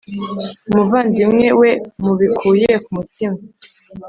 [0.71, 1.71] Umuvandimwe we
[2.03, 3.37] mubikuye ku mutima